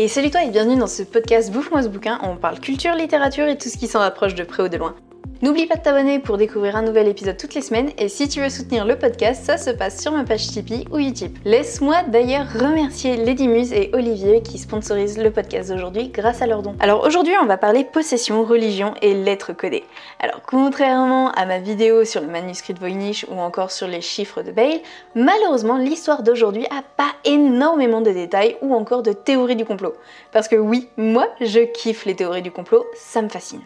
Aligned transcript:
Et 0.00 0.06
salut 0.06 0.30
toi 0.30 0.44
et 0.44 0.50
bienvenue 0.50 0.78
dans 0.78 0.86
ce 0.86 1.02
podcast 1.02 1.50
Bouffe-moi 1.50 1.82
ce 1.82 1.88
bouquin 1.88 2.20
on 2.22 2.36
parle 2.36 2.60
culture, 2.60 2.94
littérature 2.94 3.48
et 3.48 3.58
tout 3.58 3.68
ce 3.68 3.76
qui 3.76 3.88
s'en 3.88 3.98
rapproche 3.98 4.36
de 4.36 4.44
près 4.44 4.62
ou 4.62 4.68
de 4.68 4.76
loin. 4.76 4.94
N'oublie 5.40 5.66
pas 5.66 5.76
de 5.76 5.82
t'abonner 5.82 6.18
pour 6.18 6.36
découvrir 6.36 6.74
un 6.74 6.82
nouvel 6.82 7.06
épisode 7.06 7.36
toutes 7.36 7.54
les 7.54 7.62
semaines 7.62 7.92
et 7.96 8.08
si 8.08 8.28
tu 8.28 8.40
veux 8.40 8.50
soutenir 8.50 8.84
le 8.84 8.98
podcast, 8.98 9.44
ça 9.44 9.56
se 9.56 9.70
passe 9.70 10.02
sur 10.02 10.10
ma 10.10 10.24
page 10.24 10.48
Tipeee 10.48 10.84
ou 10.90 10.98
Utip. 10.98 11.38
Laisse-moi 11.44 12.02
d'ailleurs 12.08 12.46
remercier 12.52 13.16
Lady 13.16 13.46
Muse 13.46 13.72
et 13.72 13.90
Olivier 13.92 14.42
qui 14.42 14.58
sponsorisent 14.58 15.16
le 15.16 15.30
podcast 15.30 15.70
d'aujourd'hui 15.70 16.08
grâce 16.08 16.42
à 16.42 16.48
leurs 16.48 16.62
dons. 16.62 16.74
Alors 16.80 17.04
aujourd'hui, 17.06 17.34
on 17.40 17.46
va 17.46 17.56
parler 17.56 17.84
possession, 17.84 18.42
religion 18.42 18.94
et 19.00 19.14
lettres 19.14 19.52
codées. 19.52 19.84
Alors 20.18 20.42
contrairement 20.44 21.30
à 21.30 21.46
ma 21.46 21.60
vidéo 21.60 22.04
sur 22.04 22.20
le 22.20 22.26
manuscrit 22.26 22.74
de 22.74 22.80
Voynich 22.80 23.24
ou 23.30 23.38
encore 23.38 23.70
sur 23.70 23.86
les 23.86 24.00
chiffres 24.00 24.42
de 24.42 24.50
Bale, 24.50 24.80
malheureusement 25.14 25.76
l'histoire 25.76 26.24
d'aujourd'hui 26.24 26.66
a 26.66 26.82
pas 26.96 27.12
énormément 27.24 28.00
de 28.00 28.10
détails 28.10 28.56
ou 28.60 28.74
encore 28.74 29.04
de 29.04 29.12
théories 29.12 29.54
du 29.54 29.64
complot. 29.64 29.92
Parce 30.32 30.48
que 30.48 30.56
oui, 30.56 30.88
moi 30.96 31.28
je 31.40 31.60
kiffe 31.60 32.06
les 32.06 32.16
théories 32.16 32.42
du 32.42 32.50
complot, 32.50 32.84
ça 32.96 33.22
me 33.22 33.28
fascine. 33.28 33.62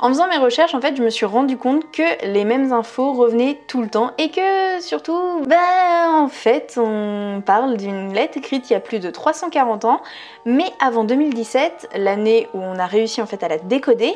En 0.00 0.08
faisant 0.08 0.26
mes 0.26 0.38
recherches, 0.38 0.74
en 0.74 0.80
fait, 0.80 0.96
je 0.96 1.02
me 1.02 1.08
suis 1.08 1.24
rendu 1.24 1.56
compte 1.56 1.90
que 1.92 2.26
les 2.26 2.44
mêmes 2.44 2.72
infos 2.72 3.12
revenaient 3.12 3.60
tout 3.68 3.80
le 3.80 3.88
temps 3.88 4.10
et 4.18 4.28
que 4.28 4.80
surtout, 4.80 5.42
ben 5.46 6.10
en 6.12 6.28
fait, 6.28 6.74
on 6.82 7.40
parle 7.46 7.76
d'une 7.76 8.12
lettre 8.12 8.36
écrite 8.38 8.68
il 8.68 8.72
y 8.72 8.76
a 8.76 8.80
plus 8.80 8.98
de 8.98 9.10
340 9.10 9.84
ans, 9.84 10.02
mais 10.44 10.66
avant 10.80 11.04
2017, 11.04 11.90
l'année 11.94 12.48
où 12.54 12.58
on 12.60 12.78
a 12.78 12.86
réussi 12.86 13.22
en 13.22 13.26
fait 13.26 13.44
à 13.44 13.48
la 13.48 13.58
décoder, 13.58 14.12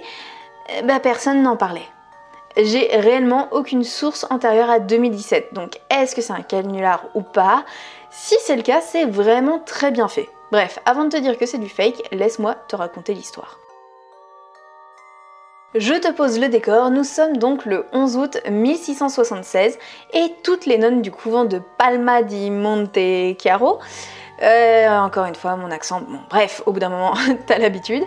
ben 0.82 0.98
personne 0.98 1.42
n'en 1.42 1.56
parlait. 1.56 1.88
J'ai 2.56 2.88
réellement 2.92 3.46
aucune 3.52 3.84
source 3.84 4.26
antérieure 4.30 4.70
à 4.70 4.80
2017, 4.80 5.54
donc 5.54 5.78
est-ce 5.90 6.16
que 6.16 6.22
c'est 6.22 6.32
un 6.32 6.42
canular 6.42 7.04
ou 7.14 7.22
pas? 7.22 7.64
Si 8.10 8.34
c'est 8.40 8.56
le 8.56 8.62
cas, 8.62 8.80
c'est 8.80 9.04
vraiment 9.04 9.60
très 9.60 9.92
bien 9.92 10.08
fait. 10.08 10.28
Bref, 10.50 10.80
avant 10.86 11.04
de 11.04 11.10
te 11.10 11.18
dire 11.18 11.38
que 11.38 11.46
c'est 11.46 11.58
du 11.58 11.68
fake, 11.68 12.08
laisse-moi 12.10 12.56
te 12.66 12.74
raconter 12.74 13.14
l'histoire. 13.14 13.58
Je 15.74 15.92
te 15.92 16.10
pose 16.10 16.40
le 16.40 16.48
décor, 16.48 16.90
nous 16.90 17.04
sommes 17.04 17.36
donc 17.36 17.66
le 17.66 17.84
11 17.92 18.16
août 18.16 18.38
1676 18.50 19.78
et 20.14 20.32
toutes 20.42 20.64
les 20.64 20.78
nonnes 20.78 21.02
du 21.02 21.10
couvent 21.10 21.44
de 21.44 21.60
Palma 21.76 22.22
di 22.22 22.50
Monte 22.50 22.98
Chiaro, 23.38 23.78
euh, 24.40 24.88
encore 24.98 25.26
une 25.26 25.34
fois 25.34 25.56
mon 25.56 25.70
accent, 25.70 26.00
bon 26.00 26.20
bref, 26.30 26.62
au 26.64 26.72
bout 26.72 26.80
d'un 26.80 26.88
moment 26.88 27.12
t'as 27.46 27.58
l'habitude, 27.58 28.02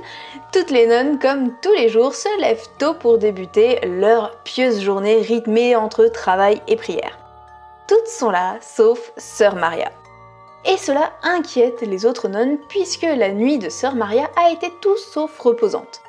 toutes 0.51 0.71
les 0.71 0.87
nonnes 0.87 1.19
comme 1.19 1.53
tous 1.61 1.71
les 1.73 1.87
jours 1.87 2.15
se 2.15 2.41
lèvent 2.41 2.67
tôt 2.79 2.95
pour 2.95 3.19
débuter 3.19 3.79
leur 3.85 4.35
pieuse 4.43 4.81
journée 4.81 5.21
rythmée 5.21 5.75
entre 5.75 6.05
travail 6.05 6.63
et 6.67 6.75
prière. 6.75 7.19
Toutes 7.87 8.07
sont 8.07 8.31
là, 8.31 8.55
sauf 8.61 9.11
Sœur 9.17 9.55
Maria. 9.55 9.91
Et 10.65 10.77
cela 10.77 11.11
inquiète 11.21 11.81
les 11.81 12.07
autres 12.07 12.27
nonnes 12.27 12.57
puisque 12.69 13.03
la 13.03 13.31
nuit 13.31 13.59
de 13.59 13.69
Sœur 13.69 13.93
Maria 13.93 14.31
a 14.35 14.49
été 14.49 14.73
tout 14.81 14.97
sauf 14.97 15.37
reposante. 15.37 16.01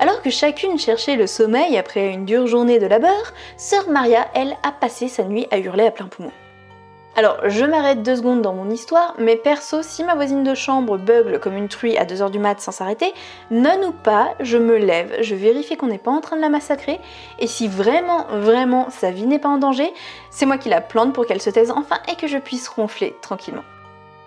Alors 0.00 0.22
que 0.22 0.30
chacune 0.30 0.78
cherchait 0.78 1.16
le 1.16 1.26
sommeil 1.26 1.76
après 1.76 2.12
une 2.12 2.24
dure 2.24 2.46
journée 2.46 2.78
de 2.78 2.86
labeur, 2.86 3.32
sœur 3.56 3.88
Maria, 3.88 4.28
elle, 4.34 4.56
a 4.62 4.70
passé 4.70 5.08
sa 5.08 5.24
nuit 5.24 5.48
à 5.50 5.58
hurler 5.58 5.86
à 5.86 5.90
plein 5.90 6.06
poumon. 6.06 6.30
Alors, 7.16 7.38
je 7.48 7.64
m'arrête 7.64 8.04
deux 8.04 8.14
secondes 8.14 8.42
dans 8.42 8.52
mon 8.52 8.70
histoire, 8.70 9.14
mais 9.18 9.34
perso, 9.34 9.82
si 9.82 10.04
ma 10.04 10.14
voisine 10.14 10.44
de 10.44 10.54
chambre 10.54 10.98
bugle 10.98 11.40
comme 11.40 11.56
une 11.56 11.66
truie 11.66 11.98
à 11.98 12.04
2h 12.04 12.30
du 12.30 12.38
mat 12.38 12.60
sans 12.60 12.70
s'arrêter, 12.70 13.12
non 13.50 13.88
ou 13.88 13.90
pas, 13.90 14.34
je 14.38 14.56
me 14.56 14.76
lève, 14.76 15.16
je 15.22 15.34
vérifie 15.34 15.76
qu'on 15.76 15.88
n'est 15.88 15.98
pas 15.98 16.12
en 16.12 16.20
train 16.20 16.36
de 16.36 16.42
la 16.42 16.48
massacrer, 16.48 17.00
et 17.40 17.48
si 17.48 17.66
vraiment, 17.66 18.24
vraiment 18.30 18.90
sa 18.90 19.10
vie 19.10 19.26
n'est 19.26 19.40
pas 19.40 19.48
en 19.48 19.58
danger, 19.58 19.92
c'est 20.30 20.46
moi 20.46 20.58
qui 20.58 20.68
la 20.68 20.80
plante 20.80 21.12
pour 21.12 21.26
qu'elle 21.26 21.42
se 21.42 21.50
taise 21.50 21.72
enfin 21.72 21.98
et 22.08 22.14
que 22.14 22.28
je 22.28 22.38
puisse 22.38 22.68
ronfler 22.68 23.16
tranquillement. 23.20 23.64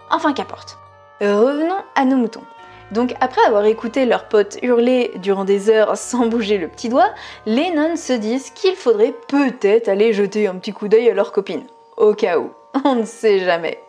Enfin 0.10 0.34
qu'importe. 0.34 0.78
Revenons 1.22 1.82
à 1.96 2.04
nos 2.04 2.18
moutons. 2.18 2.44
Donc 2.92 3.16
après 3.22 3.42
avoir 3.46 3.66
écouté 3.66 4.06
leurs 4.06 4.26
potes 4.26 4.58
hurler 4.62 5.12
durant 5.16 5.46
des 5.46 5.70
heures 5.70 5.96
sans 5.98 6.28
bouger 6.28 6.58
le 6.58 6.68
petit 6.68 6.90
doigt, 6.90 7.10
les 7.46 7.72
nonnes 7.72 7.96
se 7.96 8.14
disent 8.14 8.50
qu'il 8.50 8.76
faudrait 8.76 9.16
peut-être 9.28 9.88
aller 9.88 10.12
jeter 10.12 10.48
un 10.48 10.56
petit 10.56 10.74
coup 10.74 10.90
d'œil 10.90 11.10
à 11.10 11.14
leurs 11.14 11.32
copines. 11.32 11.66
Au 11.96 12.14
cas 12.14 12.38
où, 12.40 12.52
on 12.84 12.96
ne 12.96 13.06
sait 13.06 13.40
jamais. 13.40 13.80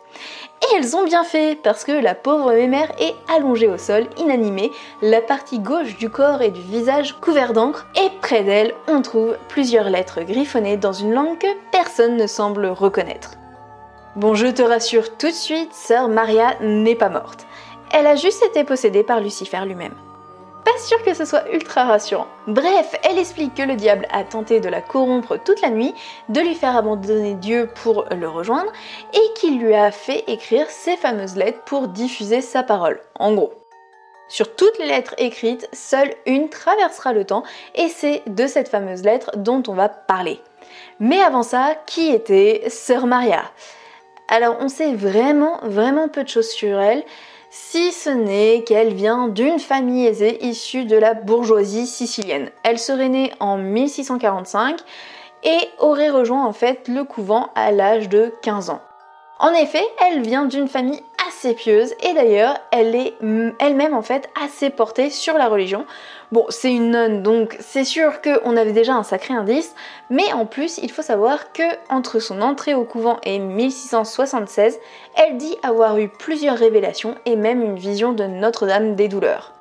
Et 0.61 0.75
elles 0.77 0.95
ont 0.95 1.03
bien 1.03 1.25
fait, 1.25 1.57
parce 1.61 1.83
que 1.83 1.91
la 1.91 2.15
pauvre 2.15 2.53
mémère 2.53 2.89
est 2.99 3.15
allongée 3.35 3.67
au 3.67 3.77
sol, 3.77 4.05
inanimée, 4.17 4.71
la 5.01 5.19
partie 5.19 5.59
gauche 5.59 5.97
du 5.97 6.09
corps 6.09 6.41
et 6.41 6.51
du 6.51 6.61
visage 6.61 7.19
couvert 7.19 7.51
d'encre, 7.51 7.87
et 8.01 8.09
près 8.21 8.43
d'elle, 8.43 8.73
on 8.87 9.01
trouve 9.01 9.35
plusieurs 9.49 9.89
lettres 9.89 10.21
griffonnées 10.21 10.77
dans 10.77 10.93
une 10.93 11.11
langue 11.11 11.37
que 11.37 11.47
personne 11.71 12.15
ne 12.15 12.27
semble 12.27 12.67
reconnaître. 12.67 13.31
Bon, 14.15 14.35
je 14.35 14.47
te 14.47 14.61
rassure 14.61 15.17
tout 15.17 15.27
de 15.27 15.33
suite, 15.33 15.73
sœur 15.73 16.07
Maria 16.07 16.55
n'est 16.61 16.95
pas 16.95 17.09
morte 17.09 17.45
elle 17.93 18.07
a 18.07 18.15
juste 18.15 18.43
été 18.43 18.63
possédée 18.63 19.03
par 19.03 19.21
Lucifer 19.21 19.61
lui-même. 19.65 19.93
Pas 20.65 20.77
sûr 20.79 21.03
que 21.03 21.13
ce 21.13 21.25
soit 21.25 21.49
ultra 21.51 21.83
rassurant. 21.83 22.27
Bref, 22.47 22.95
elle 23.03 23.19
explique 23.19 23.53
que 23.53 23.63
le 23.63 23.75
diable 23.75 24.07
a 24.11 24.23
tenté 24.23 24.59
de 24.59 24.69
la 24.69 24.81
corrompre 24.81 25.37
toute 25.37 25.61
la 25.61 25.69
nuit, 25.69 25.93
de 26.29 26.41
lui 26.41 26.55
faire 26.55 26.75
abandonner 26.75 27.35
Dieu 27.35 27.69
pour 27.83 28.05
le 28.09 28.27
rejoindre, 28.27 28.71
et 29.13 29.33
qu'il 29.35 29.59
lui 29.59 29.75
a 29.75 29.91
fait 29.91 30.23
écrire 30.27 30.69
ces 30.69 30.97
fameuses 30.97 31.35
lettres 31.35 31.61
pour 31.65 31.89
diffuser 31.89 32.41
sa 32.41 32.63
parole. 32.63 32.99
En 33.19 33.33
gros. 33.33 33.53
Sur 34.29 34.55
toutes 34.55 34.79
les 34.79 34.87
lettres 34.87 35.13
écrites, 35.17 35.69
seule 35.73 36.15
une 36.25 36.49
traversera 36.49 37.13
le 37.13 37.25
temps, 37.25 37.43
et 37.75 37.89
c'est 37.89 38.23
de 38.25 38.47
cette 38.47 38.69
fameuse 38.69 39.03
lettre 39.03 39.31
dont 39.35 39.61
on 39.67 39.73
va 39.73 39.89
parler. 39.89 40.41
Mais 40.99 41.21
avant 41.21 41.43
ça, 41.43 41.75
qui 41.85 42.11
était 42.11 42.63
Sœur 42.69 43.05
Maria? 43.05 43.43
Alors 44.29 44.55
on 44.61 44.69
sait 44.69 44.95
vraiment, 44.95 45.59
vraiment 45.63 46.07
peu 46.07 46.23
de 46.23 46.29
choses 46.29 46.49
sur 46.49 46.79
elle, 46.79 47.03
si 47.55 47.91
ce 47.91 48.09
n'est 48.09 48.63
qu'elle 48.63 48.95
vient 48.95 49.27
d'une 49.27 49.59
famille 49.59 50.07
aisée 50.07 50.43
issue 50.43 50.85
de 50.85 50.97
la 50.97 51.13
bourgeoisie 51.13 51.85
sicilienne. 51.85 52.49
Elle 52.63 52.79
serait 52.79 53.09
née 53.09 53.31
en 53.39 53.57
1645 53.57 54.79
et 55.43 55.59
aurait 55.77 56.09
rejoint 56.09 56.47
en 56.47 56.51
fait 56.51 56.87
le 56.87 57.03
couvent 57.03 57.51
à 57.53 57.71
l'âge 57.71 58.09
de 58.09 58.33
15 58.41 58.71
ans. 58.71 58.81
En 59.37 59.53
effet, 59.53 59.83
elle 60.01 60.23
vient 60.23 60.45
d'une 60.45 60.67
famille 60.67 61.03
assez 61.33 61.53
pieuse 61.53 61.93
et 62.01 62.13
d'ailleurs 62.13 62.57
elle 62.71 62.95
est 62.95 63.15
elle-même 63.59 63.93
en 63.93 64.01
fait 64.01 64.29
assez 64.43 64.69
portée 64.69 65.09
sur 65.09 65.37
la 65.37 65.47
religion. 65.47 65.85
Bon, 66.31 66.45
c'est 66.49 66.71
une 66.71 66.91
nonne 66.91 67.23
donc 67.23 67.55
c'est 67.59 67.83
sûr 67.83 68.21
qu'on 68.21 68.57
avait 68.57 68.71
déjà 68.71 68.93
un 68.93 69.03
sacré 69.03 69.33
indice, 69.33 69.75
mais 70.09 70.31
en 70.33 70.45
plus 70.45 70.79
il 70.79 70.91
faut 70.91 71.01
savoir 71.01 71.51
que 71.51 71.63
entre 71.89 72.19
son 72.19 72.41
entrée 72.41 72.73
au 72.73 72.83
couvent 72.83 73.19
et 73.23 73.39
1676, 73.39 74.79
elle 75.15 75.37
dit 75.37 75.55
avoir 75.63 75.97
eu 75.97 76.09
plusieurs 76.09 76.57
révélations 76.57 77.15
et 77.25 77.35
même 77.35 77.61
une 77.61 77.77
vision 77.77 78.13
de 78.13 78.25
Notre-Dame 78.25 78.95
des 78.95 79.07
douleurs. 79.07 79.53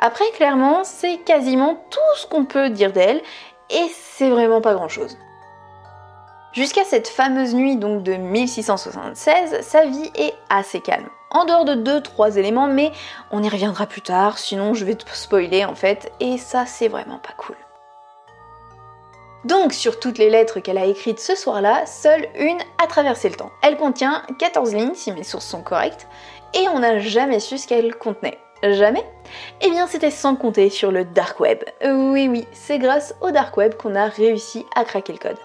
Après 0.00 0.30
clairement, 0.34 0.84
c'est 0.84 1.18
quasiment 1.18 1.82
tout 1.90 2.16
ce 2.16 2.26
qu'on 2.26 2.44
peut 2.44 2.70
dire 2.70 2.92
d'elle 2.92 3.20
et 3.70 3.86
c'est 3.92 4.30
vraiment 4.30 4.60
pas 4.60 4.74
grand-chose. 4.74 5.18
Jusqu'à 6.52 6.84
cette 6.84 7.08
fameuse 7.08 7.54
nuit 7.54 7.76
donc 7.76 8.02
de 8.02 8.14
1676, 8.14 9.60
sa 9.60 9.84
vie 9.84 10.10
est 10.14 10.32
assez 10.48 10.80
calme. 10.80 11.08
En 11.30 11.44
dehors 11.44 11.66
de 11.66 11.74
2-3 11.74 12.38
éléments, 12.38 12.68
mais 12.68 12.90
on 13.30 13.42
y 13.42 13.48
reviendra 13.50 13.84
plus 13.84 14.00
tard, 14.00 14.38
sinon 14.38 14.72
je 14.72 14.86
vais 14.86 14.94
te 14.94 15.04
spoiler 15.12 15.66
en 15.66 15.74
fait, 15.74 16.10
et 16.20 16.38
ça 16.38 16.64
c'est 16.64 16.88
vraiment 16.88 17.18
pas 17.18 17.34
cool. 17.36 17.56
Donc 19.44 19.74
sur 19.74 20.00
toutes 20.00 20.16
les 20.16 20.30
lettres 20.30 20.60
qu'elle 20.60 20.78
a 20.78 20.86
écrites 20.86 21.20
ce 21.20 21.36
soir-là, 21.36 21.84
seule 21.84 22.26
une 22.38 22.58
a 22.82 22.86
traversé 22.86 23.28
le 23.28 23.36
temps. 23.36 23.52
Elle 23.62 23.76
contient 23.76 24.22
14 24.38 24.74
lignes 24.74 24.94
si 24.94 25.12
mes 25.12 25.24
sources 25.24 25.46
sont 25.46 25.62
correctes, 25.62 26.06
et 26.54 26.66
on 26.68 26.78
n'a 26.78 26.98
jamais 26.98 27.40
su 27.40 27.58
ce 27.58 27.68
qu'elle 27.68 27.94
contenait. 27.94 28.38
Jamais? 28.62 29.04
Eh 29.60 29.70
bien 29.70 29.86
c'était 29.86 30.10
sans 30.10 30.34
compter 30.34 30.70
sur 30.70 30.90
le 30.90 31.04
dark 31.04 31.40
web. 31.40 31.58
Oui 31.84 32.26
oui, 32.26 32.46
c'est 32.52 32.78
grâce 32.78 33.14
au 33.20 33.30
dark 33.32 33.54
web 33.58 33.74
qu'on 33.74 33.94
a 33.94 34.06
réussi 34.06 34.64
à 34.74 34.84
craquer 34.84 35.12
le 35.12 35.18
code. 35.18 35.38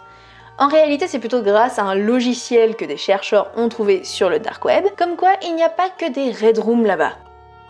En 0.59 0.67
réalité, 0.67 1.07
c'est 1.07 1.19
plutôt 1.19 1.41
grâce 1.41 1.79
à 1.79 1.83
un 1.83 1.95
logiciel 1.95 2.75
que 2.75 2.85
des 2.85 2.97
chercheurs 2.97 3.49
ont 3.55 3.69
trouvé 3.69 4.03
sur 4.03 4.29
le 4.29 4.39
dark 4.39 4.63
web, 4.65 4.85
comme 4.97 5.15
quoi 5.15 5.31
il 5.43 5.55
n'y 5.55 5.63
a 5.63 5.69
pas 5.69 5.89
que 5.89 6.09
des 6.11 6.31
red 6.31 6.59
rooms 6.59 6.85
là-bas. 6.85 7.13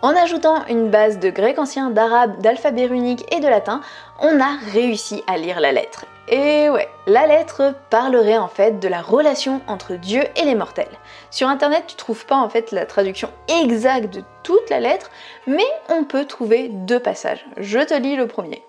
En 0.01 0.13
ajoutant 0.17 0.65
une 0.67 0.89
base 0.89 1.17
de 1.17 1.29
grec 1.29 1.57
ancien, 1.59 1.89
d'arabe, 1.89 2.41
d'alphabet 2.41 2.87
runique 2.87 3.25
et 3.33 3.39
de 3.39 3.47
latin, 3.47 3.79
on 4.19 4.41
a 4.41 4.57
réussi 4.73 5.23
à 5.27 5.37
lire 5.37 5.61
la 5.61 5.71
lettre. 5.71 6.05
Et 6.27 6.69
ouais, 6.69 6.89
la 7.07 7.25
lettre 7.25 7.73
parlerait 7.89 8.37
en 8.37 8.49
fait 8.49 8.79
de 8.79 8.87
la 8.89 9.01
relation 9.01 9.61
entre 9.67 9.93
Dieu 9.93 10.23
et 10.35 10.43
les 10.43 10.55
mortels. 10.55 10.99
Sur 11.31 11.47
internet, 11.47 11.85
tu 11.87 11.95
trouves 11.95 12.25
pas 12.25 12.35
en 12.35 12.49
fait 12.49 12.71
la 12.71 12.85
traduction 12.85 13.29
exacte 13.47 14.13
de 14.13 14.23
toute 14.43 14.69
la 14.69 14.81
lettre, 14.81 15.09
mais 15.47 15.63
on 15.87 16.03
peut 16.03 16.25
trouver 16.25 16.67
deux 16.67 16.99
passages. 16.99 17.45
Je 17.55 17.79
te 17.79 17.93
lis 17.93 18.17
le 18.17 18.27
premier. 18.27 18.61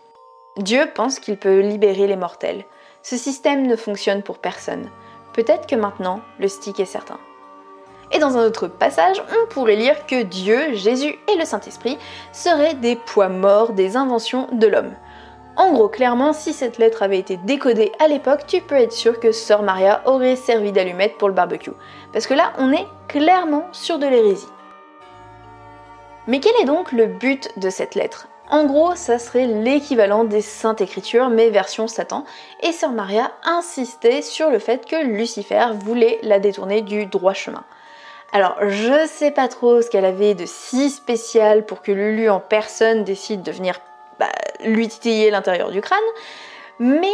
Dieu 0.56 0.87
pense 0.94 1.19
qu'il 1.19 1.37
peut 1.37 1.61
libérer 1.61 2.06
les 2.06 2.17
mortels. 2.17 2.65
Ce 3.05 3.19
système 3.19 3.67
ne 3.67 3.77
fonctionne 3.77 4.23
pour 4.23 4.39
personne. 4.39 4.89
Peut-être 5.35 5.67
que 5.67 5.77
maintenant, 5.77 6.23
le 6.41 6.49
stick 6.49 6.81
est 6.81 6.87
certain. 6.87 7.19
Et 8.12 8.19
dans 8.19 8.39
un 8.39 8.47
autre 8.47 8.67
passage, 8.67 9.23
on 9.31 9.47
pourrait 9.53 9.77
lire 9.77 10.06
que 10.06 10.23
Dieu, 10.23 10.73
Jésus 10.73 11.15
et 11.31 11.37
le 11.39 11.45
Saint-Esprit 11.45 11.99
seraient 12.33 12.73
des 12.73 12.97
poids 12.97 13.29
morts 13.29 13.75
des 13.75 13.99
inventions 13.99 14.49
de 14.53 14.67
l'homme. 14.67 14.95
En 15.56 15.75
gros, 15.75 15.89
clairement, 15.89 16.33
si 16.33 16.55
cette 16.55 16.79
lettre 16.79 17.03
avait 17.03 17.19
été 17.19 17.37
décodée 17.37 17.93
à 18.01 18.09
l'époque, 18.09 18.47
tu 18.47 18.62
peux 18.62 18.75
être 18.75 18.93
sûr 18.93 19.21
que 19.21 19.33
Sœur 19.33 19.62
Maria 19.62 20.00
aurait 20.07 20.37
servi 20.37 20.73
d'allumette 20.73 21.19
pour 21.19 21.29
le 21.29 21.35
barbecue. 21.35 21.73
Parce 22.15 22.27
que 22.27 22.33
là, 22.33 22.55
on 22.57 22.73
est 22.73 22.87
clairement 23.07 23.69
sur 23.73 23.99
de 23.99 24.07
l'hérésie. 24.07 24.49
Mais 26.26 26.41
quel 26.41 26.55
est 26.62 26.65
donc 26.65 26.93
le 26.93 27.06
but 27.06 27.50
de 27.59 27.69
cette 27.69 27.94
lettre? 27.94 28.29
En 28.49 28.65
gros, 28.65 28.94
ça 28.94 29.19
serait 29.19 29.47
l'équivalent 29.47 30.25
des 30.25 30.41
Saintes 30.41 30.81
Écritures, 30.81 31.29
mais 31.29 31.50
version 31.50 31.87
Satan, 31.87 32.25
et 32.62 32.73
Sœur 32.73 32.93
Maria 32.93 33.32
insistait 33.43 34.23
sur 34.23 34.50
le 34.50 34.59
fait 34.59 34.87
que 34.87 35.05
Lucifer 35.05 35.67
voulait 35.75 36.19
la 36.23 36.38
détourner 36.38 36.81
du 36.81 37.06
droit 37.06 37.35
chemin. 37.35 37.65
Alors, 38.32 38.56
je 38.67 39.06
sais 39.06 39.31
pas 39.31 39.49
trop 39.49 39.82
ce 39.82 39.91
qu'elle 39.91 40.05
avait 40.05 40.35
de 40.35 40.47
si 40.47 40.91
spécial 40.91 41.65
pour 41.67 41.82
que 41.82 41.93
Lulu 41.93 42.29
en 42.31 42.41
personne 42.41 43.05
décide 43.05 43.43
de 43.43 43.53
venir 43.53 43.81
bah, 44.19 44.32
lui 44.65 44.88
titiller 44.88 45.31
l'intérieur 45.31 45.71
du 45.71 45.81
crâne, 45.81 45.99
mais 46.79 47.09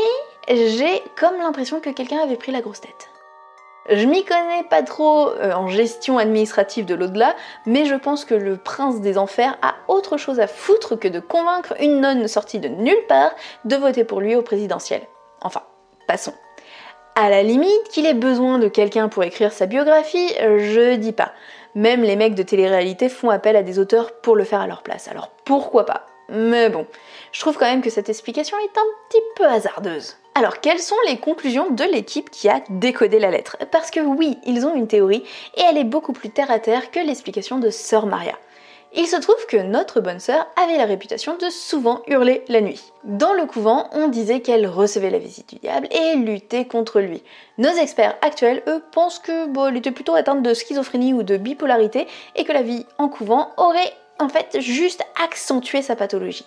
j'ai 0.49 1.03
comme 1.17 1.37
l'impression 1.39 1.81
que 1.81 1.91
quelqu'un 1.91 2.21
avait 2.21 2.37
pris 2.37 2.53
la 2.53 2.61
grosse 2.61 2.81
tête. 2.81 3.09
Je 3.91 4.07
m'y 4.07 4.25
connais 4.25 4.63
pas 4.71 4.85
trop 4.85 5.31
euh, 5.31 5.53
en 5.53 5.67
gestion 5.67 6.19
administrative 6.19 6.85
de 6.85 6.95
l'au-delà, 6.95 7.35
mais 7.67 7.87
je 7.87 7.97
pense 7.97 8.25
que 8.25 8.35
le 8.35 8.57
prince 8.57 9.01
des 9.01 9.19
enfers 9.19 9.59
a 9.63 9.75
autre 9.89 10.17
chose 10.17 10.39
à 10.39 10.47
foutre 10.47 10.97
que 10.97 11.09
de 11.09 11.19
convaincre 11.19 11.75
une 11.81 12.01
nonne 12.01 12.29
sortie 12.29 12.61
de 12.61 12.69
nulle 12.69 13.05
part 13.09 13.33
de 13.65 13.75
voter 13.75 14.05
pour 14.05 14.21
lui 14.21 14.37
au 14.37 14.43
présidentiel. 14.43 15.03
Enfin, 15.41 15.63
passons. 16.07 16.35
À 17.17 17.31
la 17.31 17.43
limite, 17.43 17.89
qu'il 17.91 18.07
ait 18.07 18.15
besoin 18.15 18.61
de 18.61 18.69
quelqu'un 18.69 19.09
pour 19.09 19.25
écrire 19.25 19.53
sa 19.53 19.67
biographie, 19.67 20.33
je 20.39 20.95
dis 20.95 21.13
pas. 21.13 21.33
Même 21.75 22.03
les 22.03 22.15
mecs 22.15 22.37
de 22.37 22.45
télé-réalité 22.45 23.09
font 23.09 23.31
appel 23.31 23.57
à 23.57 23.65
des 23.65 23.81
auteurs 23.81 24.13
pour 24.21 24.37
le 24.37 24.45
faire 24.45 24.61
à 24.61 24.69
leur 24.69 24.83
place, 24.83 25.09
alors 25.09 25.31
pourquoi 25.45 25.85
pas? 25.85 26.07
Mais 26.29 26.69
bon, 26.71 26.87
je 27.33 27.41
trouve 27.41 27.59
quand 27.59 27.67
même 27.67 27.83
que 27.83 27.91
cette 27.91 28.09
explication 28.09 28.57
est 28.59 28.79
un 28.79 28.87
petit 29.09 29.23
peu 29.35 29.45
hasardeuse. 29.47 30.17
Alors, 30.35 30.61
quelles 30.61 30.81
sont 30.81 30.97
les 31.09 31.19
conclusions 31.19 31.71
de 31.71 31.85
l'équipe 31.85 32.31
qui 32.31 32.49
a 32.49 32.63
décodé 32.71 33.19
la 33.19 33.31
lettre? 33.31 33.57
Parce 33.73 33.91
que 33.91 34.01
oui, 34.01 34.39
ils 34.47 34.65
ont 34.65 34.75
une 34.75 34.87
théorie 34.87 35.25
et 35.57 35.63
elle 35.63 35.77
est 35.77 35.85
beaucoup 35.85 36.13
plus 36.13 36.31
terre 36.31 36.51
à 36.51 36.61
terre 36.61 36.91
que 36.91 37.01
l'explication 37.01 37.59
de 37.59 37.71
Sœur 37.71 38.07
Maria. 38.07 38.39
Il 38.93 39.07
se 39.07 39.17
trouve 39.17 39.47
que 39.47 39.57
notre 39.57 40.01
bonne 40.01 40.19
sœur 40.19 40.49
avait 40.57 40.77
la 40.77 40.85
réputation 40.85 41.37
de 41.37 41.49
souvent 41.49 42.03
hurler 42.09 42.43
la 42.49 42.61
nuit. 42.61 42.93
Dans 43.05 43.33
le 43.33 43.47
couvent, 43.47 43.89
on 43.93 44.09
disait 44.09 44.41
qu'elle 44.41 44.67
recevait 44.67 45.11
la 45.11 45.19
visite 45.19 45.49
du 45.49 45.61
diable 45.61 45.89
et 45.93 46.17
luttait 46.17 46.65
contre 46.65 47.01
lui. 47.01 47.23
Nos 47.59 47.71
experts 47.71 48.17
actuels, 48.21 48.63
eux, 48.67 48.83
pensent 48.91 49.21
que 49.21 49.47
bon, 49.47 49.69
elle 49.69 49.77
était 49.77 49.93
plutôt 49.93 50.15
atteinte 50.15 50.43
de 50.43 50.55
schizophrénie 50.55 51.15
ou 51.15 51.23
de 51.23 51.37
bipolarité 51.37 52.09
et 52.35 52.45
que 52.45 52.53
la 52.53 52.63
vie 52.63 52.85
en 52.99 53.09
couvent 53.09 53.51
aurait 53.59 53.93
en 54.19 54.29
fait 54.29 54.61
juste 54.61 55.05
accentué 55.23 55.83
sa 55.83 55.95
pathologie. 55.95 56.47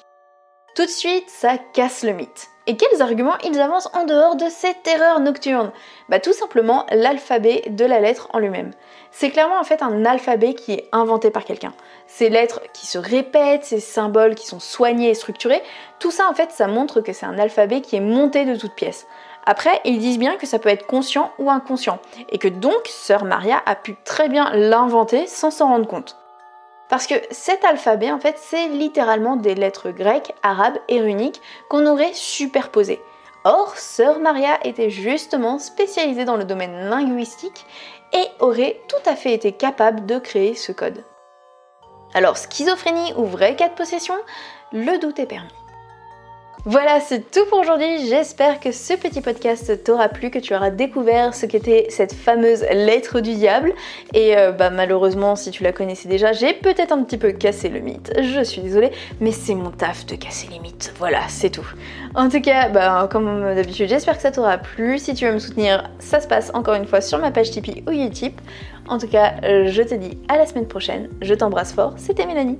Tout 0.75 0.86
de 0.86 0.89
suite, 0.89 1.29
ça 1.29 1.57
casse 1.74 2.03
le 2.03 2.12
mythe. 2.12 2.50
Et 2.65 2.77
quels 2.77 3.01
arguments 3.01 3.38
ils 3.44 3.60
avancent 3.60 3.89
en 3.94 4.06
dehors 4.06 4.38
de 4.38 4.45
cette 4.48 4.83
terreur 4.83 5.19
nocturne 5.19 5.71
Bah 6.07 6.21
tout 6.21 6.31
simplement 6.31 6.86
l'alphabet 6.92 7.63
de 7.68 7.83
la 7.83 8.00
lettre 8.00 8.30
en 8.31 8.39
lui-même. 8.39 8.71
C'est 9.12 9.31
clairement 9.31 9.60
en 9.60 9.65
fait 9.65 9.81
un 9.81 10.06
alphabet 10.06 10.54
qui 10.54 10.71
est 10.71 10.88
inventé 10.94 11.30
par 11.30 11.44
quelqu'un. 11.44 11.74
Ces 12.07 12.30
lettres 12.30 12.62
qui 12.74 12.88
se 12.88 12.98
répètent, 12.98 13.65
ces 13.65 13.81
symboles 13.81 14.36
qui 14.36 14.48
sont 14.48 14.62
soignés 14.62 15.10
et 15.10 15.13
structurés, 15.13 15.62
tout 16.00 16.12
ça 16.12 16.30
en 16.30 16.33
fait 16.33 16.51
ça 16.51 16.68
montre 16.68 17.01
que 17.01 17.12
c'est 17.12 17.25
un 17.25 17.38
alphabet 17.38 17.81
qui 17.81 17.98
est 17.98 18.01
monté 18.01 18.45
de 18.45 18.56
toutes 18.56 18.75
pièces. 18.75 19.07
Après, 19.45 19.81
ils 19.83 20.00
disent 20.00 20.19
bien 20.19 20.38
que 20.38 20.48
ça 20.48 20.57
peut 20.57 20.69
être 20.69 20.88
conscient 20.88 21.33
ou 21.38 21.51
inconscient, 21.51 22.00
et 22.30 22.38
que 22.38 22.48
donc 22.48 22.88
Sœur 22.88 23.25
Maria 23.25 23.62
a 23.65 23.75
pu 23.75 23.98
très 24.06 24.30
bien 24.30 24.50
l'inventer 24.54 25.27
sans 25.27 25.51
s'en 25.51 25.68
rendre 25.68 25.88
compte. 25.88 26.23
Parce 26.94 27.07
que 27.07 27.16
cet 27.31 27.66
alphabet, 27.66 28.12
en 28.12 28.19
fait, 28.19 28.38
c'est 28.38 28.68
littéralement 28.68 29.36
des 29.36 29.56
lettres 29.56 29.90
grecques, 29.90 30.31
arabes 30.44 30.78
et 30.88 31.01
runiques 31.01 31.42
qu'on 31.68 31.88
aurait 31.88 32.13
superposées. 32.13 33.01
Or, 33.45 33.75
Sœur 33.78 34.19
Maria 34.19 34.60
était 34.63 34.92
justement 34.92 35.57
spécialisée 35.57 36.24
dans 36.24 36.38
le 36.38 36.44
domaine 36.44 36.90
linguistique 36.90 37.66
et 38.13 38.28
aurait 38.40 38.80
tout 38.88 39.10
à 39.10 39.16
fait 39.16 39.34
été 39.34 39.54
capable 39.54 40.06
de 40.06 40.19
créer 40.19 40.54
ce 40.54 40.72
code. 40.72 41.04
Alors, 42.13 42.38
schizophrénie 42.38 43.12
ou 43.18 43.25
vrai 43.25 43.56
cas 43.56 43.69
de 43.69 43.74
possession, 43.74 44.13
le 44.72 45.00
doute 45.00 45.18
est 45.18 45.25
permis. 45.25 45.62
Voilà, 46.65 47.01
c'est 47.01 47.30
tout 47.30 47.45
pour 47.50 47.60
aujourd'hui. 47.60 48.07
J'espère 48.07 48.62
que 48.62 48.71
ce 48.71 48.94
petit 48.94 49.19
podcast 49.19 49.83
t'aura 49.83 50.07
plu, 50.07 50.30
que 50.30 50.39
tu 50.39 50.56
auras 50.56 50.69
découvert 50.69 51.33
ce 51.33 51.45
qu'était 51.45 51.88
cette 51.89 52.13
fameuse 52.13 52.62
lettre 52.71 53.19
du 53.19 53.33
diable. 53.33 53.74
Et 54.13 54.38
euh, 54.38 54.54
bah, 54.54 54.69
malheureusement, 54.69 55.36
si 55.36 55.51
tu 55.51 55.62
la 55.63 55.74
connaissais 55.74 56.07
déjà, 56.07 56.31
j'ai 56.31 56.54
peut-être 56.54 56.94
un 56.94 57.04
petit 57.04 57.18
peu 57.18 57.33
cassé 57.33 57.68
le 57.68 57.81
mythe. 57.81 58.13
Je 58.18 58.42
suis 58.45 58.62
désolée, 58.62 58.92
mais 59.19 59.33
c'est 59.33 59.56
mon 59.56 59.71
taf 59.71 60.06
de 60.06 60.15
casser 60.15 60.48
les 60.54 60.60
mythes. 60.60 60.94
Voilà, 61.00 61.19
c'est 61.27 61.50
tout. 61.50 61.68
En 62.15 62.30
tout 62.30 62.39
cas, 62.39 62.69
bah, 62.69 63.10
comme 63.12 63.56
d'habitude, 63.56 63.89
j'espère 63.89 64.15
que 64.15 64.21
ça 64.21 64.31
t'aura 64.31 64.57
plu. 64.57 65.00
Si 65.00 65.13
tu 65.15 65.25
veux 65.25 65.33
me 65.33 65.39
soutenir, 65.39 65.89
ça 66.00 66.21
se 66.21 66.27
passe 66.30 66.50
encore 66.54 66.75
une 66.75 66.86
fois 66.86 67.01
sur 67.01 67.19
ma 67.19 67.31
page 67.31 67.51
Tipeee 67.51 67.83
ou 67.88 67.92
Utip. 67.92 68.39
En 68.88 69.00
tout 69.00 69.10
cas, 69.10 69.33
je 69.44 69.81
te 69.81 69.95
dis 69.95 70.18
à 70.30 70.38
la 70.38 70.45
semaine 70.45 70.68
prochaine. 70.68 71.10
Je 71.21 71.33
t'embrasse 71.33 71.74
fort. 71.74 71.95
C'était 71.98 72.25
Mélanie. 72.25 72.57